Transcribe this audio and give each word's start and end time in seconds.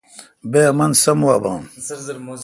بہ 0.51 0.61
امن 0.71 0.91
سوم 1.01 1.19
وا 1.27 1.35
بھا۔ 1.43 1.53